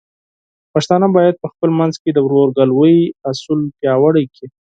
[0.73, 2.97] پښتانه بايد په خپل منځ کې د ورورګلوۍ
[3.31, 4.47] اصول پیاوړي کړي.